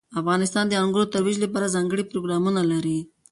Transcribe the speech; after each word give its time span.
افغانستان 0.19 0.65
د 0.67 0.73
انګورو 0.83 1.05
د 1.07 1.11
ترویج 1.15 1.37
لپاره 1.45 1.73
ځانګړي 1.75 2.03
پروګرامونه 2.11 2.61
لري. 2.71 2.97